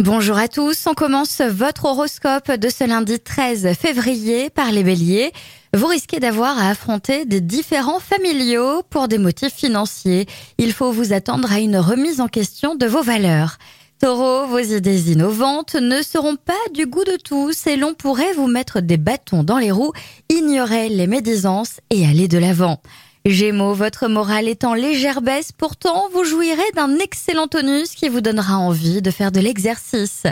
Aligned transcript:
Bonjour 0.00 0.38
à 0.38 0.46
tous, 0.46 0.86
on 0.86 0.94
commence 0.94 1.40
votre 1.40 1.86
horoscope 1.86 2.52
de 2.52 2.68
ce 2.68 2.84
lundi 2.84 3.18
13 3.18 3.72
février 3.76 4.48
par 4.48 4.70
les 4.70 4.84
béliers. 4.84 5.32
Vous 5.74 5.88
risquez 5.88 6.20
d'avoir 6.20 6.56
à 6.56 6.68
affronter 6.68 7.24
des 7.24 7.40
différents 7.40 7.98
familiaux 7.98 8.84
pour 8.90 9.08
des 9.08 9.18
motifs 9.18 9.54
financiers. 9.54 10.26
Il 10.56 10.72
faut 10.72 10.92
vous 10.92 11.12
attendre 11.12 11.52
à 11.52 11.58
une 11.58 11.78
remise 11.78 12.20
en 12.20 12.28
question 12.28 12.76
de 12.76 12.86
vos 12.86 13.02
valeurs. 13.02 13.58
Taureau, 14.00 14.46
vos 14.46 14.60
idées 14.60 15.10
innovantes 15.10 15.74
ne 15.74 16.00
seront 16.02 16.36
pas 16.36 16.52
du 16.72 16.86
goût 16.86 17.02
de 17.02 17.16
tous 17.16 17.66
et 17.66 17.74
l'on 17.74 17.94
pourrait 17.94 18.34
vous 18.34 18.46
mettre 18.46 18.78
des 18.80 18.98
bâtons 18.98 19.42
dans 19.42 19.58
les 19.58 19.72
roues, 19.72 19.92
ignorer 20.28 20.90
les 20.90 21.08
médisances 21.08 21.80
et 21.90 22.06
aller 22.06 22.28
de 22.28 22.38
l'avant. 22.38 22.80
Gémeaux, 23.26 23.74
votre 23.74 24.08
morale 24.08 24.48
est 24.48 24.64
en 24.64 24.74
légère 24.74 25.20
baisse, 25.20 25.52
pourtant 25.52 26.08
vous 26.12 26.24
jouirez 26.24 26.70
d'un 26.74 26.98
excellent 26.98 27.46
tonus 27.48 27.94
qui 27.94 28.08
vous 28.08 28.20
donnera 28.20 28.56
envie 28.58 29.02
de 29.02 29.10
faire 29.10 29.32
de 29.32 29.40
l'exercice. 29.40 30.22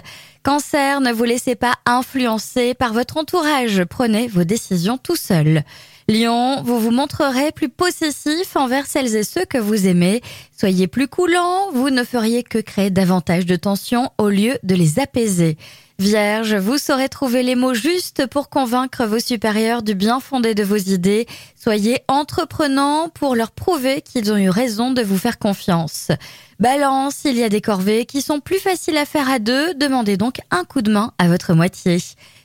Cancer, 0.47 1.01
ne 1.01 1.11
vous 1.11 1.25
laissez 1.25 1.57
pas 1.57 1.75
influencer 1.87 2.75
par 2.75 2.93
votre 2.93 3.17
entourage, 3.17 3.83
prenez 3.83 4.29
vos 4.29 4.45
décisions 4.45 4.97
tout 4.97 5.17
seul. 5.17 5.65
Lion, 6.09 6.63
vous 6.63 6.79
vous 6.79 6.93
montrerez 6.93 7.51
plus 7.51 7.69
possessif 7.69 8.55
envers 8.55 8.87
celles 8.87 9.17
et 9.17 9.25
ceux 9.25 9.45
que 9.45 9.59
vous 9.59 9.89
aimez. 9.89 10.23
Soyez 10.57 10.87
plus 10.87 11.09
coulant, 11.09 11.73
vous 11.73 11.91
ne 11.91 12.05
feriez 12.05 12.45
que 12.45 12.59
créer 12.59 12.91
davantage 12.91 13.45
de 13.45 13.57
tensions 13.57 14.13
au 14.19 14.29
lieu 14.29 14.57
de 14.63 14.77
les 14.77 15.01
apaiser. 15.01 15.57
Vierge, 15.99 16.55
vous 16.55 16.77
saurez 16.77 17.09
trouver 17.09 17.43
les 17.43 17.55
mots 17.55 17.73
justes 17.73 18.27
pour 18.27 18.51
convaincre 18.51 19.07
vos 19.07 19.19
supérieurs 19.19 19.83
du 19.83 19.95
bien 19.95 20.21
fondé 20.21 20.55
de 20.55 20.63
vos 20.63 20.77
idées. 20.77 21.27
Soyez 21.59 22.03
entreprenants 22.07 23.09
pour 23.09 23.35
leur 23.35 23.51
prouver 23.51 24.03
qu'ils 24.03 24.31
ont 24.31 24.37
eu 24.37 24.51
raison 24.51 24.93
de 24.93 25.03
vous 25.03 25.17
faire 25.17 25.39
confiance. 25.39 26.13
Balance, 26.61 27.23
il 27.25 27.37
y 27.37 27.43
a 27.43 27.49
des 27.49 27.63
corvées 27.63 28.05
qui 28.05 28.21
sont 28.21 28.41
plus 28.41 28.59
faciles 28.59 28.99
à 28.99 29.07
faire 29.07 29.31
à 29.31 29.39
deux, 29.39 29.73
demandez 29.75 30.19
donc 30.19 30.36
un 30.51 30.65
coup 30.65 30.83
de 30.83 30.93
main 30.93 31.13
à 31.19 31.29
votre 31.29 31.55
moitié. 31.55 31.99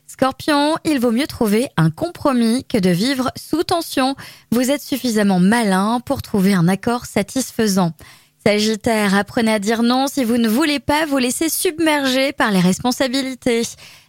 Scorpion, 0.08 0.75
il 0.84 1.00
vaut 1.00 1.11
mieux 1.11 1.28
trouver 1.28 1.70
un 1.78 1.89
compromis 1.89 2.66
que 2.66 2.78
de 2.78 2.89
vivre 2.89 3.31
sous 3.38 3.64
tension. 3.64 4.16
Vous 4.52 4.70
êtes 4.70 4.81
suffisamment 4.81 5.39
malin 5.39 6.02
pour 6.06 6.22
trouver 6.22 6.53
un 6.53 6.67
accord 6.67 7.06
satisfaisant. 7.06 7.94
Sagittaire, 8.45 9.16
apprenez 9.16 9.53
à 9.53 9.59
dire 9.59 9.83
non 9.83 10.08
si 10.08 10.23
vous 10.23 10.38
ne 10.38 10.50
voulez 10.50 10.80
pas 10.80 11.06
vous 11.06 11.20
laisser 11.20 11.48
submerger 11.48 12.33
par 12.33 12.52
les 12.52 12.59
responsabilités. 12.59 13.61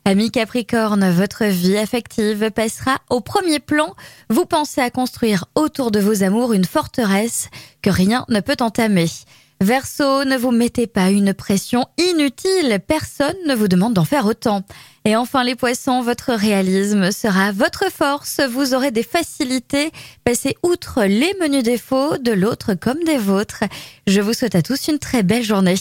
Ami 0.06 0.30
Capricorne, 0.30 1.10
votre 1.10 1.44
vie 1.44 1.76
affective 1.76 2.50
passera 2.50 2.98
au 3.10 3.20
premier 3.20 3.60
plan. 3.60 3.94
Vous 4.30 4.46
pensez 4.46 4.80
à 4.80 4.90
construire 4.90 5.44
autour 5.54 5.90
de 5.90 6.00
vos 6.00 6.22
amours 6.22 6.54
une 6.54 6.64
forteresse 6.64 7.48
que 7.82 7.90
rien 7.90 8.24
ne 8.28 8.40
peut 8.40 8.56
entamer. 8.60 9.06
Verseau, 9.62 10.24
ne 10.24 10.36
vous 10.36 10.50
mettez 10.50 10.88
pas 10.88 11.10
une 11.10 11.34
pression 11.34 11.86
inutile, 11.96 12.80
personne 12.84 13.36
ne 13.46 13.54
vous 13.54 13.68
demande 13.68 13.94
d'en 13.94 14.04
faire 14.04 14.26
autant. 14.26 14.64
Et 15.04 15.14
enfin 15.14 15.44
les 15.44 15.54
poissons, 15.54 16.02
votre 16.02 16.32
réalisme 16.32 17.12
sera 17.12 17.52
votre 17.52 17.84
force, 17.92 18.40
vous 18.40 18.74
aurez 18.74 18.90
des 18.90 19.04
facilités, 19.04 19.92
passez 20.24 20.56
outre 20.64 21.04
les 21.04 21.32
menus 21.40 21.62
défauts 21.62 22.18
de 22.18 22.32
l'autre 22.32 22.74
comme 22.74 23.04
des 23.04 23.18
vôtres. 23.18 23.62
Je 24.08 24.20
vous 24.20 24.32
souhaite 24.32 24.56
à 24.56 24.62
tous 24.62 24.88
une 24.88 24.98
très 24.98 25.22
belle 25.22 25.44
journée. 25.44 25.76